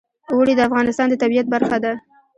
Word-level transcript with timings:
اوړي 0.33 0.53
د 0.55 0.61
افغانستان 0.67 1.07
د 1.09 1.13
طبیعت 1.23 1.47
برخه 1.53 1.77
ده. 1.83 1.93